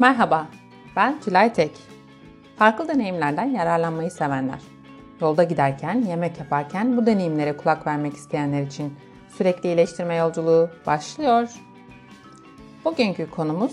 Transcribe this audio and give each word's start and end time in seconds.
Merhaba, 0.00 0.46
ben 0.96 1.20
Tülay 1.20 1.52
Tek. 1.52 1.70
Farklı 2.56 2.88
deneyimlerden 2.88 3.44
yararlanmayı 3.44 4.10
sevenler. 4.10 4.60
Yolda 5.20 5.42
giderken, 5.42 6.02
yemek 6.02 6.38
yaparken 6.38 6.96
bu 6.96 7.06
deneyimlere 7.06 7.56
kulak 7.56 7.86
vermek 7.86 8.14
isteyenler 8.14 8.62
için 8.62 8.94
sürekli 9.36 9.68
iyileştirme 9.68 10.14
yolculuğu 10.14 10.70
başlıyor. 10.86 11.48
Bugünkü 12.84 13.30
konumuz 13.30 13.72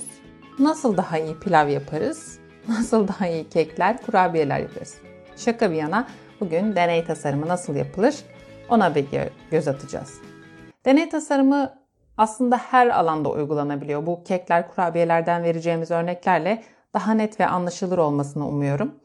nasıl 0.60 0.98
daha 0.98 1.18
iyi 1.18 1.40
pilav 1.40 1.68
yaparız, 1.68 2.40
nasıl 2.68 3.08
daha 3.08 3.28
iyi 3.28 3.50
kekler, 3.50 4.02
kurabiyeler 4.02 4.60
yaparız. 4.60 4.98
Şaka 5.38 5.72
bir 5.72 5.76
yana 5.76 6.08
bugün 6.40 6.76
deney 6.76 7.06
tasarımı 7.06 7.48
nasıl 7.48 7.76
yapılır 7.76 8.16
ona 8.70 8.96
bir 8.96 9.06
göz 9.52 9.68
atacağız. 9.68 10.22
Deney 10.86 11.10
tasarımı 11.10 11.74
aslında 12.18 12.58
her 12.58 12.88
alanda 12.88 13.32
uygulanabiliyor. 13.32 14.06
Bu 14.06 14.24
kekler, 14.24 14.68
kurabiyelerden 14.68 15.44
vereceğimiz 15.44 15.92
örneklerle 15.92 16.64
daha 16.94 17.14
net 17.14 17.40
ve 17.40 17.48
anlaşılır 17.48 17.98
olmasını 17.98 18.48
umuyorum. 18.48 18.96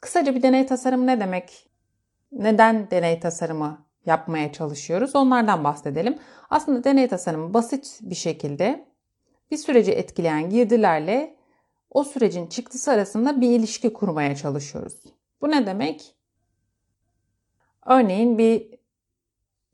Kısaca 0.00 0.34
bir 0.34 0.42
deney 0.42 0.66
tasarımı 0.66 1.06
ne 1.06 1.20
demek? 1.20 1.68
Neden 2.32 2.90
deney 2.90 3.20
tasarımı 3.20 3.86
yapmaya 4.06 4.52
çalışıyoruz? 4.52 5.16
Onlardan 5.16 5.64
bahsedelim. 5.64 6.18
Aslında 6.50 6.84
deney 6.84 7.08
tasarımı 7.08 7.54
basit 7.54 7.98
bir 8.02 8.14
şekilde 8.14 8.84
bir 9.50 9.56
süreci 9.56 9.92
etkileyen 9.92 10.50
girdilerle 10.50 11.36
o 11.90 12.04
sürecin 12.04 12.46
çıktısı 12.46 12.90
arasında 12.92 13.40
bir 13.40 13.50
ilişki 13.50 13.92
kurmaya 13.92 14.36
çalışıyoruz. 14.36 15.02
Bu 15.40 15.50
ne 15.50 15.66
demek? 15.66 16.14
Örneğin 17.86 18.38
bir 18.38 18.71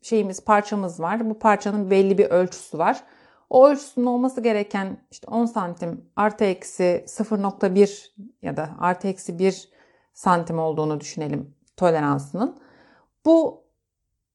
şeyimiz, 0.01 0.45
parçamız 0.45 0.99
var. 0.99 1.29
Bu 1.29 1.39
parçanın 1.39 1.91
belli 1.91 2.17
bir 2.17 2.25
ölçüsü 2.25 2.77
var. 2.77 3.03
O 3.49 3.67
ölçüsünün 3.67 4.05
olması 4.05 4.41
gereken 4.41 4.97
işte 5.11 5.27
10 5.31 5.45
santim 5.45 6.05
artı 6.15 6.45
eksi 6.45 7.03
0.1 7.07 8.11
ya 8.41 8.57
da 8.57 8.69
artı 8.79 9.07
eksi 9.07 9.39
1 9.39 9.69
santim 10.13 10.59
olduğunu 10.59 10.99
düşünelim 10.99 11.55
toleransının. 11.77 12.57
Bu 13.25 13.63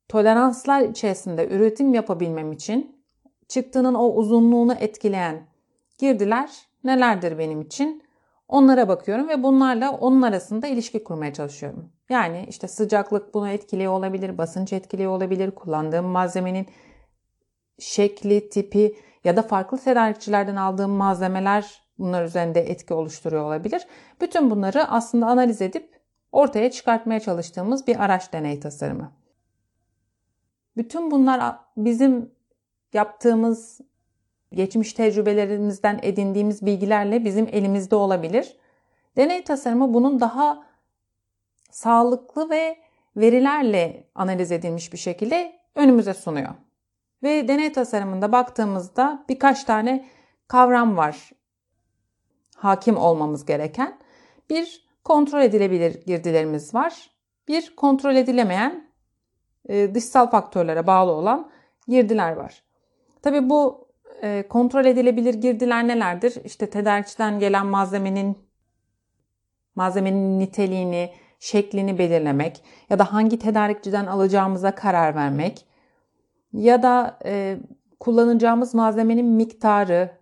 toleranslar 0.08 0.80
içerisinde 0.80 1.48
üretim 1.48 1.94
yapabilmem 1.94 2.52
için 2.52 3.04
çıktının 3.48 3.94
o 3.94 4.08
uzunluğunu 4.08 4.74
etkileyen 4.74 5.46
girdiler 5.98 6.50
nelerdir 6.84 7.38
benim 7.38 7.60
için? 7.60 8.04
Onlara 8.48 8.88
bakıyorum 8.88 9.28
ve 9.28 9.42
bunlarla 9.42 9.92
onun 9.92 10.22
arasında 10.22 10.66
ilişki 10.66 11.04
kurmaya 11.04 11.32
çalışıyorum. 11.32 11.92
Yani 12.08 12.46
işte 12.48 12.68
sıcaklık 12.68 13.34
bunu 13.34 13.48
etkiliyor 13.48 13.92
olabilir, 13.92 14.38
basınç 14.38 14.72
etkiliyor 14.72 15.12
olabilir, 15.12 15.50
kullandığım 15.50 16.04
malzemenin 16.04 16.66
şekli, 17.78 18.48
tipi 18.48 18.96
ya 19.24 19.36
da 19.36 19.42
farklı 19.42 19.78
tedarikçilerden 19.78 20.56
aldığım 20.56 20.90
malzemeler 20.90 21.82
bunlar 21.98 22.24
üzerinde 22.24 22.60
etki 22.60 22.94
oluşturuyor 22.94 23.42
olabilir. 23.44 23.86
Bütün 24.20 24.50
bunları 24.50 24.88
aslında 24.88 25.26
analiz 25.26 25.62
edip 25.62 26.00
ortaya 26.32 26.70
çıkartmaya 26.70 27.20
çalıştığımız 27.20 27.86
bir 27.86 28.04
araç 28.04 28.32
deney 28.32 28.60
tasarımı. 28.60 29.12
Bütün 30.76 31.10
bunlar 31.10 31.56
bizim 31.76 32.30
yaptığımız 32.92 33.80
geçmiş 34.52 34.92
tecrübelerimizden 34.92 36.00
edindiğimiz 36.02 36.66
bilgilerle 36.66 37.24
bizim 37.24 37.48
elimizde 37.52 37.96
olabilir. 37.96 38.56
Deney 39.16 39.44
tasarımı 39.44 39.94
bunun 39.94 40.20
daha 40.20 40.66
sağlıklı 41.74 42.50
ve 42.50 42.76
verilerle 43.16 44.08
analiz 44.14 44.52
edilmiş 44.52 44.92
bir 44.92 44.98
şekilde 44.98 45.60
önümüze 45.74 46.14
sunuyor. 46.14 46.54
Ve 47.22 47.48
deney 47.48 47.72
tasarımında 47.72 48.32
baktığımızda 48.32 49.24
birkaç 49.28 49.64
tane 49.64 50.08
kavram 50.48 50.96
var 50.96 51.30
hakim 52.56 52.96
olmamız 52.96 53.44
gereken. 53.44 53.98
Bir 54.50 54.88
kontrol 55.04 55.40
edilebilir 55.40 56.06
girdilerimiz 56.06 56.74
var. 56.74 57.10
Bir 57.48 57.76
kontrol 57.76 58.14
edilemeyen 58.14 58.90
e, 59.68 59.94
dışsal 59.94 60.30
faktörlere 60.30 60.86
bağlı 60.86 61.10
olan 61.10 61.50
girdiler 61.88 62.32
var. 62.32 62.62
Tabi 63.22 63.50
bu 63.50 63.88
e, 64.22 64.48
kontrol 64.48 64.84
edilebilir 64.84 65.34
girdiler 65.34 65.88
nelerdir? 65.88 66.44
İşte 66.44 66.70
tedarikçiden 66.70 67.38
gelen 67.38 67.66
malzemenin 67.66 68.38
malzemenin 69.74 70.38
niteliğini, 70.38 71.12
şeklini 71.44 71.98
belirlemek 71.98 72.64
ya 72.90 72.98
da 72.98 73.12
hangi 73.12 73.38
tedarikçiden 73.38 74.06
alacağımıza 74.06 74.74
karar 74.74 75.14
vermek 75.14 75.66
ya 76.52 76.82
da 76.82 77.18
e, 77.24 77.58
kullanacağımız 78.00 78.74
malzemenin 78.74 79.26
miktarı 79.26 80.18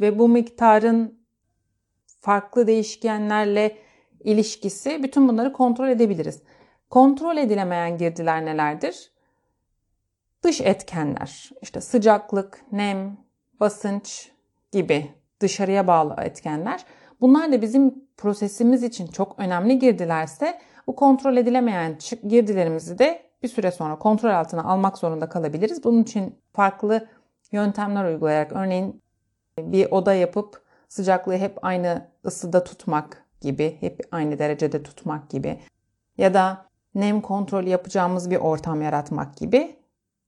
ve 0.00 0.18
bu 0.18 0.28
miktarın 0.28 1.18
farklı 2.20 2.66
değişkenlerle 2.66 3.76
ilişkisi 4.20 5.02
bütün 5.02 5.28
bunları 5.28 5.52
kontrol 5.52 5.88
edebiliriz. 5.88 6.42
Kontrol 6.90 7.36
edilemeyen 7.36 7.98
girdiler 7.98 8.44
nelerdir? 8.44 9.12
Dış 10.42 10.60
etkenler, 10.60 11.50
işte 11.62 11.80
sıcaklık, 11.80 12.64
nem, 12.72 13.16
basınç 13.60 14.32
gibi 14.72 15.10
dışarıya 15.40 15.86
bağlı 15.86 16.16
etkenler. 16.22 16.84
Bunlar 17.20 17.52
da 17.52 17.62
bizim 17.62 18.07
prosesimiz 18.18 18.82
için 18.82 19.06
çok 19.06 19.38
önemli 19.38 19.78
girdilerse 19.78 20.58
bu 20.86 20.96
kontrol 20.96 21.36
edilemeyen 21.36 21.98
girdilerimizi 22.28 22.98
de 22.98 23.22
bir 23.42 23.48
süre 23.48 23.70
sonra 23.70 23.98
kontrol 23.98 24.30
altına 24.30 24.64
almak 24.64 24.98
zorunda 24.98 25.28
kalabiliriz. 25.28 25.84
Bunun 25.84 26.02
için 26.02 26.38
farklı 26.52 27.08
yöntemler 27.52 28.04
uygulayarak 28.04 28.52
örneğin 28.52 29.02
bir 29.58 29.90
oda 29.90 30.14
yapıp 30.14 30.62
sıcaklığı 30.88 31.36
hep 31.36 31.58
aynı 31.62 32.08
ısıda 32.26 32.64
tutmak 32.64 33.24
gibi, 33.40 33.76
hep 33.80 34.00
aynı 34.12 34.38
derecede 34.38 34.82
tutmak 34.82 35.30
gibi 35.30 35.60
ya 36.18 36.34
da 36.34 36.66
nem 36.94 37.20
kontrolü 37.20 37.68
yapacağımız 37.68 38.30
bir 38.30 38.36
ortam 38.36 38.82
yaratmak 38.82 39.36
gibi 39.36 39.76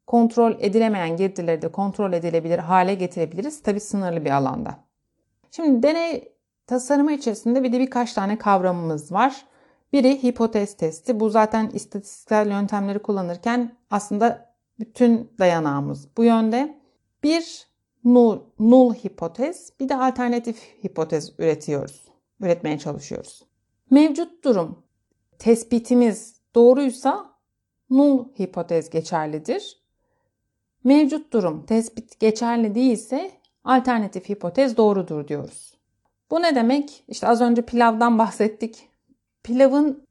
kontrol 0.07 0.53
edilemeyen 0.59 1.17
girdileri 1.17 1.63
de 1.63 1.73
kontrol 1.73 2.13
edilebilir 2.13 2.59
hale 2.59 2.95
getirebiliriz. 2.95 3.63
Tabi 3.63 3.81
sınırlı 3.81 4.25
bir 4.25 4.31
alanda. 4.31 4.79
Şimdi 5.51 5.83
deney 5.83 6.33
tasarımı 6.71 7.13
içerisinde 7.13 7.63
bir 7.63 7.73
de 7.73 7.81
birkaç 7.81 8.13
tane 8.13 8.39
kavramımız 8.39 9.13
var. 9.13 9.45
Biri 9.93 10.23
hipotez 10.23 10.77
testi. 10.77 11.21
Bu 11.21 11.31
zaten 11.31 11.71
istatistiksel 11.71 12.51
yöntemleri 12.51 12.99
kullanırken 12.99 13.77
aslında 13.91 14.55
bütün 14.79 15.33
dayanağımız 15.39 16.09
bu 16.17 16.25
yönde. 16.25 16.81
Bir 17.23 17.69
null, 18.05 18.41
null 18.59 18.95
hipotez, 18.95 19.73
bir 19.81 19.89
de 19.89 19.97
alternatif 19.97 20.85
hipotez 20.85 21.33
üretiyoruz. 21.39 22.05
Üretmeye 22.41 22.79
çalışıyoruz. 22.79 23.43
Mevcut 23.91 24.45
durum 24.45 24.83
tespitimiz 25.39 26.41
doğruysa 26.55 27.27
null 27.91 28.25
hipotez 28.41 28.91
geçerlidir. 28.91 29.83
Mevcut 30.85 31.33
durum 31.33 31.67
tespit 31.67 32.21
geçerli 32.21 32.75
değilse 32.75 33.31
alternatif 33.65 34.29
hipotez 34.29 34.77
doğrudur 34.77 35.29
diyoruz. 35.29 35.70
Bu 36.31 36.43
ne 36.43 36.55
demek? 36.55 37.05
İşte 37.09 37.27
az 37.29 37.41
önce 37.41 37.63
pilavdan 37.63 38.19
bahsettik. 38.19 38.89
Pilavın 39.43 40.07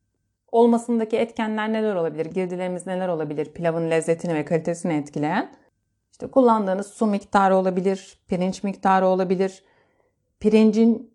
olmasındaki 0.52 1.18
etkenler 1.18 1.74
neler 1.74 1.96
olabilir? 1.96 2.26
Girdilerimiz 2.26 2.88
neler 2.88 3.08
olabilir? 3.08 3.54
Pilavın 3.54 3.92
lezzetini 3.92 4.34
ve 4.34 4.46
kalitesini 4.46 4.94
etkileyen. 4.94 5.52
İşte 6.12 6.28
kullandığınız 6.28 6.88
su 6.88 7.06
miktarı 7.06 7.56
olabilir, 7.56 8.20
pirinç 8.28 8.64
miktarı 8.64 9.08
olabilir, 9.08 9.64
pirincin 10.40 11.14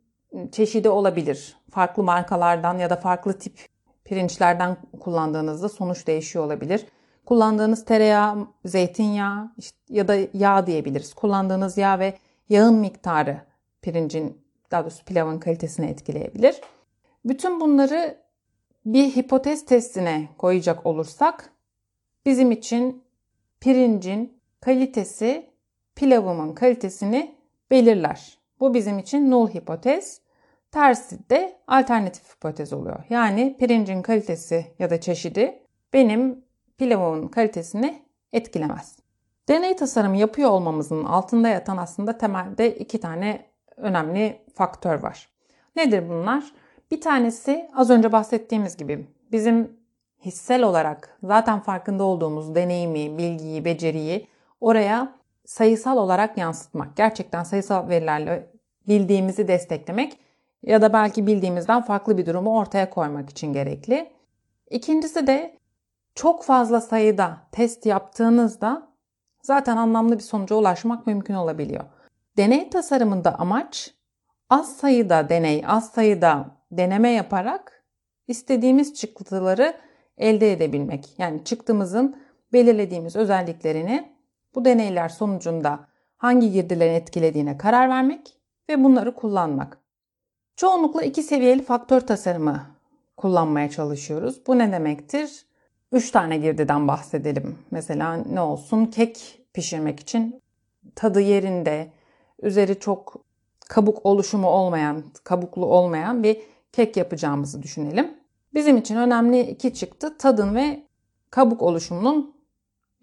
çeşidi 0.53 0.89
olabilir. 0.89 1.57
Farklı 1.71 2.03
markalardan 2.03 2.79
ya 2.79 2.91
da 2.91 2.97
farklı 2.97 3.39
tip 3.39 3.69
pirinçlerden 4.05 4.77
kullandığınızda 5.01 5.69
sonuç 5.69 6.07
değişiyor 6.07 6.45
olabilir. 6.45 6.87
Kullandığınız 7.27 7.85
tereyağı, 7.85 8.47
zeytinyağı 8.65 9.53
işte 9.59 9.79
ya 9.89 10.09
da 10.09 10.17
yağ 10.35 10.67
diyebiliriz. 10.67 11.15
Kullandığınız 11.15 11.79
yağ 11.79 11.99
ve 11.99 12.15
yağın 12.49 12.75
miktarı 12.75 13.41
pirincin 13.83 14.44
daha 14.75 14.83
doğrusu 14.83 15.05
pilavın 15.05 15.39
kalitesini 15.39 15.87
etkileyebilir. 15.87 16.61
Bütün 17.25 17.61
bunları 17.61 18.19
bir 18.87 19.17
hipotez 19.17 19.65
testine 19.65 20.29
koyacak 20.39 20.87
olursak 20.87 21.51
bizim 22.27 22.51
için 22.51 23.03
pirincin 23.61 24.41
kalitesi 24.61 25.51
pilavımın 25.95 26.55
kalitesini 26.55 27.35
belirler. 27.71 28.39
Bu 28.61 28.75
bizim 28.75 28.99
için 28.99 29.31
null 29.31 29.49
hipotez. 29.49 30.21
Tersi 30.73 31.31
de 31.31 31.57
alternatif 31.67 32.37
hipotez 32.37 32.73
oluyor. 32.73 33.05
Yani 33.11 33.57
pirincin 33.59 34.03
kalitesi 34.03 34.67
ya 34.79 34.91
da 34.91 35.01
çeşidi 35.01 35.63
benim 35.93 36.45
pilavımın 36.79 37.29
kalitesini 37.29 38.03
etkilemez. 38.33 38.99
Deney 39.49 39.77
tasarımı 39.77 40.17
yapıyor 40.17 40.51
olmamızın 40.51 41.05
altında 41.05 41.49
yatan 41.49 41.77
aslında 41.77 42.19
temelde 42.19 42.75
iki 42.75 43.01
tane 43.01 43.54
önemli 43.77 44.41
faktör 44.55 45.03
var. 45.03 45.29
Nedir 45.77 46.09
bunlar? 46.09 46.45
Bir 46.91 47.01
tanesi 47.01 47.71
az 47.75 47.91
önce 47.91 48.13
bahsettiğimiz 48.13 48.77
gibi 48.77 49.07
bizim 49.33 49.77
hissel 50.25 50.63
olarak 50.63 51.19
zaten 51.23 51.61
farkında 51.61 52.05
olduğumuz 52.05 52.55
deneyimi, 52.55 53.19
bilgiyi, 53.19 53.65
beceriyi 53.65 54.27
oraya 54.61 55.15
sayısal 55.45 55.97
olarak 55.97 56.39
yansıtmak. 56.39 56.97
Gerçekten 56.97 57.43
sayısal 57.43 57.89
verilerle 57.89 58.51
bildiğimizi 58.89 59.49
desteklemek 59.49 60.19
ya 60.63 60.83
da 60.83 60.93
belki 60.93 61.27
bildiğimizden 61.27 61.83
farklı 61.83 62.19
bir 62.19 62.27
durumu 62.27 62.59
ortaya 62.59 62.91
koymak 62.91 63.31
için 63.31 63.53
gerekli. 63.53 64.13
İkincisi 64.71 65.27
de 65.27 65.59
çok 66.15 66.45
fazla 66.45 66.81
sayıda 66.81 67.39
test 67.53 67.87
yaptığınızda 67.87 68.89
zaten 69.43 69.77
anlamlı 69.77 70.19
bir 70.19 70.23
sonuca 70.23 70.57
ulaşmak 70.57 71.07
mümkün 71.07 71.35
olabiliyor. 71.35 71.85
Deney 72.37 72.71
tasarımında 72.71 73.39
amaç 73.39 73.95
az 74.51 74.77
sayıda 74.77 75.29
deney, 75.29 75.63
az 75.67 75.91
sayıda 75.91 76.47
deneme 76.73 77.11
yaparak 77.11 77.85
istediğimiz 78.29 78.95
çıktıları 78.95 79.75
elde 80.19 80.53
edebilmek. 80.53 81.15
Yani 81.19 81.45
çıktımızın 81.45 82.17
belirlediğimiz 82.53 83.17
özelliklerini 83.17 84.13
bu 84.55 84.65
deneyler 84.65 85.09
sonucunda 85.09 85.87
hangi 86.17 86.53
girdilerin 86.53 86.95
etkilediğine 86.95 87.59
karar 87.59 87.89
vermek 87.89 88.39
ve 88.69 88.85
bunları 88.85 89.15
kullanmak. 89.15 89.79
Çoğunlukla 90.57 91.03
iki 91.03 91.23
seviyeli 91.23 91.63
faktör 91.63 92.01
tasarımı 92.01 92.67
kullanmaya 93.17 93.71
çalışıyoruz. 93.71 94.47
Bu 94.47 94.59
ne 94.59 94.73
demektir? 94.73 95.47
Üç 95.93 96.11
tane 96.11 96.37
girdiden 96.37 96.89
bahsedelim. 96.89 97.59
Mesela 97.71 98.15
ne 98.15 98.41
olsun? 98.41 98.87
Kek 98.87 99.41
pişirmek 99.53 100.01
için 100.01 100.43
tadı 100.95 101.21
yerinde, 101.21 101.93
üzeri 102.45 102.81
çok 102.81 103.25
kabuk 103.69 104.07
oluşumu 104.07 104.49
olmayan, 104.49 105.05
kabuklu 105.25 105.67
olmayan 105.67 106.23
bir 106.23 106.43
kek 106.73 106.97
yapacağımızı 106.97 107.63
düşünelim. 107.63 108.15
Bizim 108.55 108.77
için 108.77 108.97
önemli 108.97 109.41
iki 109.41 109.75
çıktı 109.75 110.19
tadın 110.19 110.55
ve 110.55 110.83
kabuk 111.31 111.63
oluşumunun 111.63 112.35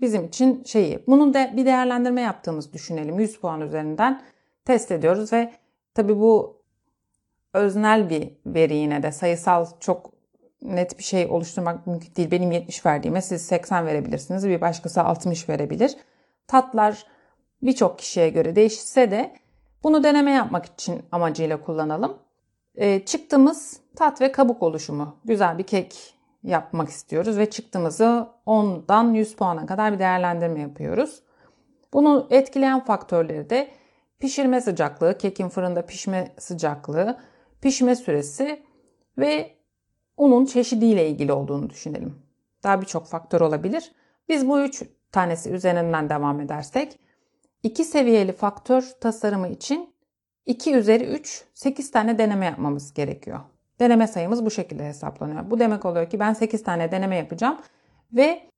bizim 0.02 0.26
için 0.26 0.64
şeyi. 0.64 1.04
Bunun 1.08 1.34
da 1.34 1.52
bir 1.58 1.66
değerlendirme 1.66 2.22
yaptığımızı 2.22 2.74
düşünelim. 2.74 3.20
100 3.20 3.40
puan 3.40 3.62
üzerinden 3.62 4.22
test 4.66 4.92
ediyoruz 4.92 5.34
ve 5.34 5.52
tabii 5.94 6.20
bu 6.20 6.62
öznel 7.54 8.10
bir 8.10 8.32
veri 8.46 8.76
yine 8.76 9.04
de 9.04 9.12
sayısal 9.12 9.66
çok 9.80 10.12
net 10.62 10.98
bir 10.98 11.04
şey 11.04 11.26
oluşturmak 11.26 11.88
mümkün 11.88 12.16
değil. 12.16 12.32
Benim 12.32 12.52
70 12.52 12.86
verdiğime 12.86 13.22
siz 13.22 13.42
80 13.42 13.86
verebilirsiniz. 13.86 14.48
Bir 14.48 14.62
başkası 14.62 15.02
60 15.02 15.50
verebilir. 15.50 15.96
Tatlar 16.48 17.06
birçok 17.62 18.00
kişiye 18.00 18.30
göre 18.30 18.56
değişse 18.56 19.12
de 19.12 19.36
bunu 19.84 20.04
deneme 20.04 20.31
yapmak 20.31 20.66
için 20.66 21.02
amacıyla 21.12 21.62
kullanalım. 21.62 22.18
E, 22.75 23.06
çıktığımız 23.06 23.80
tat 23.96 24.22
ve 24.22 24.31
kabuk 24.31 24.63
oluşumu. 24.63 25.16
Güzel 25.25 25.58
bir 25.58 25.63
kek 25.63 26.13
yapmak 26.44 26.90
istiyoruz 26.90 27.38
ve 27.38 27.50
çıktığımızı 27.50 28.28
10'dan 28.48 29.13
100 29.13 29.36
puana 29.36 29.66
kadar 29.66 29.94
bir 29.94 30.00
değerlendirme 30.00 30.60
yapıyoruz. 30.60 31.24
Bunu 31.94 32.28
etkileyen 32.30 32.86
faktörleri 32.86 33.50
de 33.50 33.72
pişirme 34.19 34.62
sıcaklığı, 34.62 35.18
kekin 35.18 35.50
fırında 35.50 35.86
pişme 35.86 36.31
sıcaklığı, 36.38 37.18
pişme 37.62 37.96
süresi 37.96 38.64
ve 39.18 39.56
unun 40.18 40.46
çeşidiyle 40.46 41.10
ilgili 41.10 41.34
olduğunu 41.34 41.69
düşünelim. 41.69 42.16
Daha 42.64 42.81
birçok 42.81 43.07
faktör 43.07 43.42
olabilir. 43.42 43.92
Biz 44.30 44.48
bu 44.48 44.62
üç 44.62 44.84
tanesi 45.12 45.50
üzerinden 45.50 46.10
devam 46.10 46.42
edersek 46.42 47.00
iki 47.63 47.84
seviyeli 47.84 48.31
faktör 48.31 48.92
tasarımı 49.00 49.48
için 49.48 49.94
2 50.46 50.75
üzeri 50.75 51.04
3, 51.04 51.46
8 51.54 51.92
tane 51.92 52.18
deneme 52.18 52.46
yapmamız 52.46 52.94
gerekiyor. 52.94 53.40
Deneme 53.80 54.08
sayımız 54.08 54.46
bu 54.46 54.52
şekilde 54.52 54.86
hesaplanıyor. 54.86 55.52
Bu 55.52 55.60
demek 55.60 55.86
oluyor 55.86 56.10
ki 56.10 56.19
ben 56.19 56.34
8 56.34 56.63
tane 56.63 56.92
deneme 56.92 57.16
yapacağım 57.16 57.58
ve 58.13 58.50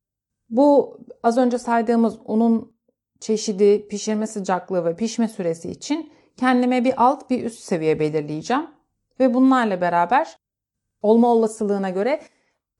bu 0.50 0.98
az 1.24 1.38
önce 1.38 1.58
saydığımız 1.58 2.20
unun 2.26 2.74
çeşidi, 3.20 3.88
pişirme 3.88 4.28
sıcaklığı 4.28 4.86
ve 4.86 4.96
pişme 4.96 5.28
süresi 5.28 5.72
için 5.72 6.12
kendime 6.38 6.84
bir 6.84 7.04
alt 7.04 7.30
bir 7.30 7.44
üst 7.44 7.60
seviye 7.60 8.00
belirleyeceğim. 8.00 8.68
Ve 9.20 9.34
bunlarla 9.34 9.82
beraber 9.82 10.38
olma 11.02 11.28
olasılığına 11.28 11.90
göre 11.90 12.22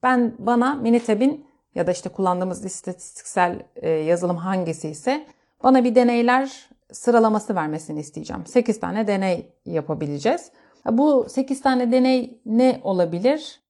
ben 0.02 0.34
bana 0.38 0.74
Minitab'in 0.74 1.46
ya 1.74 1.86
da 1.86 1.92
işte 1.92 2.08
kullandığımız 2.08 2.64
istatistiksel 2.64 3.62
e, 3.76 3.90
yazılım 3.90 4.36
hangisi 4.36 4.88
ise 4.88 5.26
bana 5.62 5.84
bir 5.84 5.94
deneyler 5.94 6.68
sıralaması 6.92 7.54
vermesini 7.54 8.00
isteyeceğim. 8.00 8.46
8 8.46 8.80
tane 8.80 9.06
deney 9.06 9.52
yapabileceğiz. 9.66 10.50
Bu 10.90 11.26
8 11.28 11.62
tane 11.62 11.92
deney 11.92 12.40
ne 12.46 12.80
olabilir? 12.84 13.60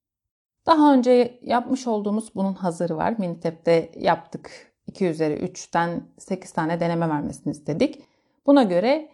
Daha 0.66 0.94
önce 0.94 1.40
yapmış 1.42 1.86
olduğumuz 1.86 2.34
bunun 2.34 2.54
hazırı 2.54 2.96
var. 2.96 3.14
Minitab'de 3.18 3.92
yaptık. 3.96 4.72
2 4.86 5.06
üzeri 5.06 5.34
3'ten 5.34 6.02
8 6.18 6.52
tane 6.52 6.80
deneme 6.80 7.08
vermesini 7.08 7.50
istedik. 7.50 8.02
Buna 8.46 8.62
göre 8.62 9.08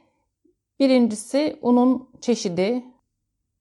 birincisi 0.80 1.58
unun 1.62 2.08
çeşidi 2.20 2.84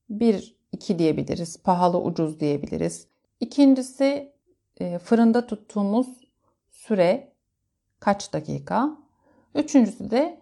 1 0.10 0.60
2 0.72 1.00
diyebiliriz. 1.00 1.64
Pahalı 1.64 2.02
ucuz 2.02 2.40
diyebiliriz. 2.40 3.08
İkincisi 3.40 4.34
e, 4.80 5.00
fırında 5.00 5.48
tuttuğumuz 5.48 6.08
süre 6.72 7.29
kaç 8.00 8.34
dakika? 8.34 8.90
Üçüncüsü 9.56 10.12
de 10.12 10.40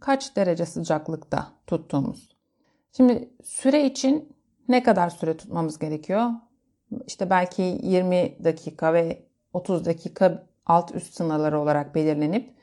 kaç 0.00 0.36
derece 0.36 0.66
sıcaklıkta 0.66 1.52
tuttuğumuz. 1.66 2.36
Şimdi 2.96 3.30
süre 3.44 3.86
için 3.86 4.36
ne 4.68 4.82
kadar 4.82 5.10
süre 5.10 5.36
tutmamız 5.36 5.78
gerekiyor? 5.78 6.30
İşte 7.06 7.30
belki 7.30 7.62
20 7.82 8.44
dakika 8.44 8.94
ve 8.94 9.26
30 9.52 9.84
dakika 9.84 10.46
alt 10.66 10.94
üst 10.94 11.14
sınırları 11.14 11.60
olarak 11.60 11.94
belirlenip 11.94 12.54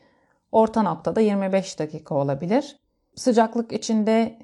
orta 0.52 0.84
noktada 0.84 1.22
25 1.22 1.80
dakika 1.80 2.16
olabilir. 2.16 2.80
Sıcaklık 3.16 3.72
içinde 3.72 4.40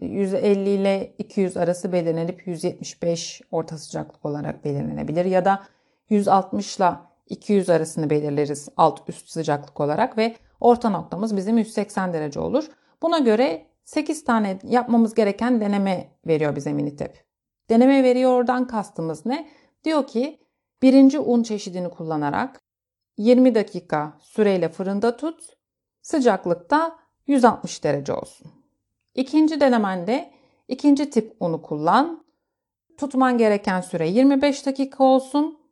150 0.00 0.68
ile 0.68 1.14
200 1.18 1.56
arası 1.56 1.92
belirlenip 1.92 2.46
175 2.46 3.40
orta 3.50 3.78
sıcaklık 3.78 4.24
olarak 4.24 4.64
belirlenebilir 4.64 5.24
ya 5.24 5.44
da 5.44 5.62
160 6.08 6.76
ile 6.76 7.13
200 7.26 7.70
arasını 7.70 8.10
belirleriz 8.10 8.68
alt 8.76 9.08
üst 9.08 9.28
sıcaklık 9.30 9.80
olarak 9.80 10.18
ve 10.18 10.36
orta 10.60 10.90
noktamız 10.90 11.36
bizim 11.36 11.58
180 11.58 12.12
derece 12.12 12.40
olur. 12.40 12.64
Buna 13.02 13.18
göre 13.18 13.66
8 13.84 14.24
tane 14.24 14.58
yapmamız 14.62 15.14
gereken 15.14 15.60
deneme 15.60 16.10
veriyor 16.26 16.56
bize 16.56 16.72
Minitep. 16.72 17.24
Deneme 17.70 18.02
veriyor 18.02 18.32
oradan 18.32 18.66
kastımız 18.66 19.26
ne? 19.26 19.48
Diyor 19.84 20.06
ki 20.06 20.40
birinci 20.82 21.18
un 21.18 21.42
çeşidini 21.42 21.90
kullanarak 21.90 22.60
20 23.16 23.54
dakika 23.54 24.18
süreyle 24.20 24.68
fırında 24.68 25.16
tut. 25.16 25.56
Sıcaklıkta 26.02 26.98
160 27.26 27.84
derece 27.84 28.12
olsun. 28.12 28.52
İkinci 29.14 29.60
denemende 29.60 30.30
ikinci 30.68 31.10
tip 31.10 31.36
unu 31.40 31.62
kullan. 31.62 32.24
Tutman 32.98 33.38
gereken 33.38 33.80
süre 33.80 34.08
25 34.08 34.66
dakika 34.66 35.04
olsun. 35.04 35.63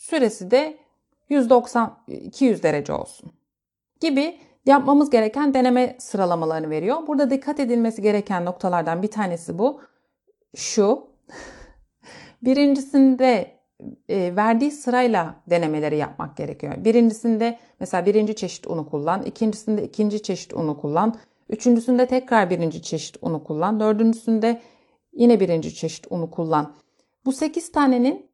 Süresi 0.00 0.50
de 0.50 0.78
190 1.28 2.04
200 2.06 2.62
derece 2.62 2.92
olsun. 2.92 3.32
Gibi 4.00 4.38
yapmamız 4.66 5.10
gereken 5.10 5.54
deneme 5.54 5.96
sıralamalarını 5.98 6.70
veriyor. 6.70 7.06
Burada 7.06 7.30
dikkat 7.30 7.60
edilmesi 7.60 8.02
gereken 8.02 8.44
noktalardan 8.44 9.02
bir 9.02 9.10
tanesi 9.10 9.58
bu. 9.58 9.80
Şu. 10.56 11.06
Birincisinde 12.42 13.60
e, 14.08 14.36
verdiği 14.36 14.70
sırayla 14.70 15.34
denemeleri 15.50 15.96
yapmak 15.96 16.36
gerekiyor. 16.36 16.84
Birincisinde 16.84 17.58
mesela 17.80 18.06
birinci 18.06 18.36
çeşit 18.36 18.66
unu 18.66 18.90
kullan, 18.90 19.22
ikincisinde 19.22 19.84
ikinci 19.84 20.22
çeşit 20.22 20.52
unu 20.52 20.80
kullan, 20.80 21.14
üçüncüsünde 21.48 22.06
tekrar 22.06 22.50
birinci 22.50 22.82
çeşit 22.82 23.16
unu 23.22 23.44
kullan, 23.44 23.80
dördüncüsünde 23.80 24.60
yine 25.12 25.40
birinci 25.40 25.74
çeşit 25.74 26.06
unu 26.10 26.30
kullan. 26.30 26.74
Bu 27.24 27.32
sekiz 27.32 27.72
tanenin 27.72 28.29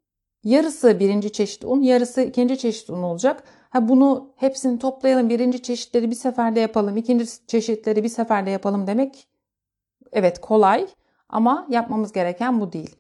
yarısı 0.47 1.01
birinci 1.01 1.33
çeşit 1.33 1.65
un, 1.65 1.83
yarısı 1.83 2.21
ikinci 2.21 2.59
çeşit 2.59 2.91
un 2.91 3.03
olacak. 3.03 3.43
Ha 3.71 3.89
bunu 3.89 4.33
hepsini 4.37 4.79
toplayalım, 4.79 5.29
birinci 5.29 5.63
çeşitleri 5.63 6.11
bir 6.11 6.17
seferde 6.17 6.61
yapalım, 6.61 6.97
ikinci 6.97 7.47
çeşitleri 7.47 8.03
bir 8.03 8.09
seferde 8.09 8.51
yapalım 8.51 8.87
demek 8.87 9.29
evet 10.13 10.41
kolay 10.41 10.87
ama 11.29 11.67
yapmamız 11.71 12.13
gereken 12.13 12.61
bu 12.61 12.73
değil. 12.73 12.97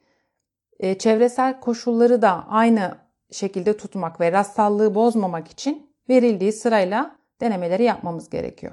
E, 0.80 0.98
çevresel 0.98 1.60
koşulları 1.60 2.22
da 2.22 2.44
aynı 2.48 2.94
şekilde 3.30 3.76
tutmak 3.76 4.20
ve 4.20 4.32
rastsallığı 4.32 4.94
bozmamak 4.94 5.48
için 5.48 5.90
verildiği 6.08 6.52
sırayla 6.52 7.16
denemeleri 7.40 7.82
yapmamız 7.82 8.30
gerekiyor. 8.30 8.72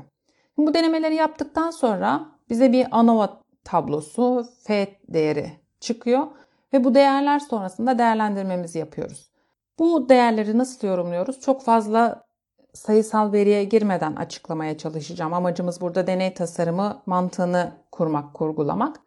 Bu 0.58 0.74
denemeleri 0.74 1.16
yaptıktan 1.16 1.72
sonra 1.72 2.26
bize 2.50 2.72
bir 2.72 2.88
ANOVA 2.92 3.42
tablosu 3.64 4.46
F 4.64 4.88
değeri 5.08 5.52
çıkıyor 5.80 6.28
ve 6.74 6.84
bu 6.84 6.96
değerler 6.96 7.40
sonrasında 7.40 7.98
değerlendirmemizi 7.98 8.80
yapıyoruz. 8.80 9.32
Bu 9.80 10.10
değerleri 10.10 10.58
nasıl 10.58 10.88
yorumluyoruz? 10.88 11.40
Çok 11.40 11.64
fazla 11.64 12.26
sayısal 12.74 13.32
veriye 13.32 13.64
girmeden 13.64 14.16
açıklamaya 14.16 14.78
çalışacağım. 14.78 15.34
Amacımız 15.34 15.82
burada 15.82 16.08
deney 16.08 16.34
tasarımı 16.34 17.02
mantığını 17.06 17.72
kurmak, 17.92 18.34
kurgulamak 18.34 19.00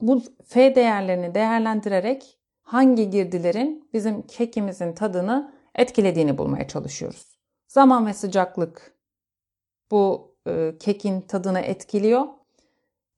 bu 0.00 0.22
F 0.44 0.74
değerlerini 0.74 1.34
değerlendirerek 1.34 2.38
hangi 2.62 3.10
girdilerin 3.10 3.88
bizim 3.92 4.22
kekimizin 4.22 4.92
tadını 4.92 5.54
etkilediğini 5.74 6.38
bulmaya 6.38 6.68
çalışıyoruz. 6.68 7.38
Zaman 7.68 8.06
ve 8.06 8.14
sıcaklık 8.14 8.98
bu 9.90 10.34
e, 10.46 10.74
kekin 10.80 11.20
tadını 11.20 11.60
etkiliyor. 11.60 12.26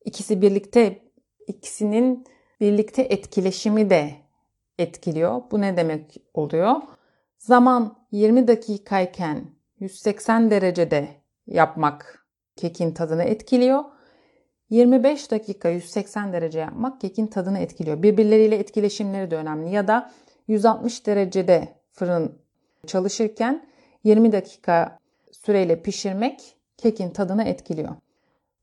ikisi 0.04 0.42
birlikte 0.42 1.02
ikisinin 1.46 2.26
birlikte 2.60 3.02
etkileşimi 3.02 3.90
de 3.90 4.10
etkiliyor. 4.78 5.42
Bu 5.50 5.60
ne 5.60 5.76
demek 5.76 6.16
oluyor? 6.34 6.76
Zaman 7.38 7.96
20 8.12 8.48
dakikayken 8.48 9.44
180 9.78 10.50
derecede 10.50 11.08
yapmak 11.46 12.26
kekin 12.56 12.92
tadını 12.92 13.22
etkiliyor. 13.22 13.84
25 14.70 15.30
dakika 15.30 15.68
180 15.68 16.32
derece 16.32 16.58
yapmak 16.58 17.00
kekin 17.00 17.26
tadını 17.26 17.58
etkiliyor. 17.58 18.02
Birbirleriyle 18.02 18.56
etkileşimleri 18.56 19.30
de 19.30 19.36
önemli. 19.36 19.70
Ya 19.70 19.88
da 19.88 20.12
160 20.48 21.06
derecede 21.06 21.68
fırın 21.92 22.38
çalışırken 22.86 23.66
20 24.04 24.32
dakika 24.32 24.98
süreyle 25.32 25.82
pişirmek 25.82 26.56
kekin 26.76 27.10
tadını 27.10 27.44
etkiliyor. 27.44 27.96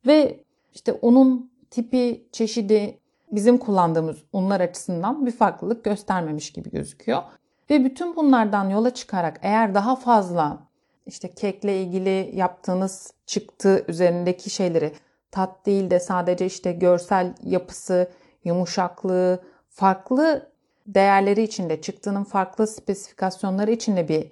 Ve 0.07 0.43
işte 0.73 0.99
unun 1.01 1.51
tipi, 1.69 2.27
çeşidi 2.31 2.99
bizim 3.31 3.57
kullandığımız 3.57 4.17
unlar 4.33 4.61
açısından 4.61 5.25
bir 5.25 5.31
farklılık 5.31 5.83
göstermemiş 5.83 6.53
gibi 6.53 6.71
gözüküyor. 6.71 7.23
Ve 7.69 7.85
bütün 7.85 8.15
bunlardan 8.15 8.69
yola 8.69 8.93
çıkarak 8.93 9.39
eğer 9.41 9.73
daha 9.73 9.95
fazla 9.95 10.57
işte 11.05 11.31
kekle 11.31 11.81
ilgili 11.81 12.31
yaptığınız 12.33 13.13
çıktı 13.25 13.85
üzerindeki 13.87 14.49
şeyleri 14.49 14.93
tat 15.31 15.65
değil 15.65 15.89
de 15.89 15.99
sadece 15.99 16.45
işte 16.45 16.71
görsel 16.71 17.33
yapısı, 17.43 18.11
yumuşaklığı, 18.43 19.43
farklı 19.69 20.51
değerleri 20.87 21.43
içinde, 21.43 21.81
çıktığının 21.81 22.23
farklı 22.23 22.67
spesifikasyonları 22.67 23.71
içinde 23.71 24.07
bir 24.07 24.31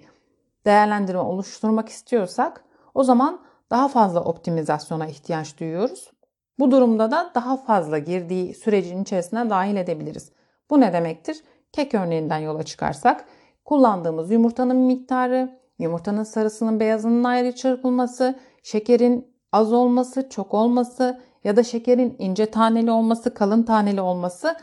değerlendirme 0.64 1.20
oluşturmak 1.20 1.88
istiyorsak 1.88 2.64
o 2.94 3.04
zaman 3.04 3.40
daha 3.70 3.88
fazla 3.88 4.24
optimizasyona 4.24 5.06
ihtiyaç 5.06 5.58
duyuyoruz. 5.58 6.10
Bu 6.58 6.70
durumda 6.70 7.10
da 7.10 7.32
daha 7.34 7.56
fazla 7.56 7.98
girdiği 7.98 8.54
sürecin 8.54 9.02
içerisine 9.02 9.50
dahil 9.50 9.76
edebiliriz. 9.76 10.32
Bu 10.70 10.80
ne 10.80 10.92
demektir? 10.92 11.42
Kek 11.72 11.94
örneğinden 11.94 12.38
yola 12.38 12.62
çıkarsak 12.62 13.24
kullandığımız 13.64 14.30
yumurtanın 14.30 14.76
miktarı, 14.76 15.60
yumurtanın 15.78 16.22
sarısının 16.22 16.80
beyazının 16.80 17.24
ayrı 17.24 17.54
çırpılması, 17.54 18.38
şekerin 18.62 19.36
az 19.52 19.72
olması, 19.72 20.28
çok 20.28 20.54
olması 20.54 21.20
ya 21.44 21.56
da 21.56 21.62
şekerin 21.62 22.16
ince 22.18 22.50
taneli 22.50 22.90
olması, 22.90 23.34
kalın 23.34 23.62
taneli 23.62 24.00
olması 24.00 24.56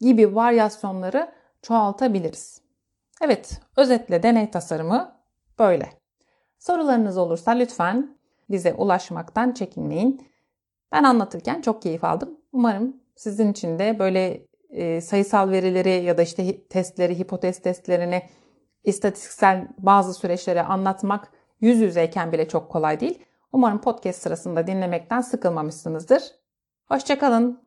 gibi 0.00 0.34
varyasyonları 0.34 1.32
çoğaltabiliriz. 1.62 2.62
Evet, 3.22 3.60
özetle 3.76 4.22
deney 4.22 4.50
tasarımı 4.50 5.16
böyle. 5.58 5.88
Sorularınız 6.58 7.18
olursa 7.18 7.50
lütfen 7.50 8.18
bize 8.50 8.74
ulaşmaktan 8.74 9.52
çekinmeyin. 9.52 10.33
Ben 10.94 11.04
anlatırken 11.04 11.60
çok 11.60 11.82
keyif 11.82 12.04
aldım. 12.04 12.40
Umarım 12.52 12.96
sizin 13.16 13.52
için 13.52 13.78
de 13.78 13.98
böyle 13.98 14.46
e, 14.70 15.00
sayısal 15.00 15.50
verileri 15.50 16.04
ya 16.04 16.18
da 16.18 16.22
işte 16.22 16.68
testleri, 16.68 17.18
hipotez 17.18 17.62
testlerini, 17.62 18.22
istatistiksel 18.84 19.68
bazı 19.78 20.14
süreçleri 20.14 20.62
anlatmak 20.62 21.32
yüz 21.60 21.80
yüzeyken 21.80 22.32
bile 22.32 22.48
çok 22.48 22.70
kolay 22.70 23.00
değil. 23.00 23.18
Umarım 23.52 23.80
podcast 23.80 24.22
sırasında 24.22 24.66
dinlemekten 24.66 25.20
sıkılmamışsınızdır. 25.20 26.22
Hoşçakalın. 26.88 27.64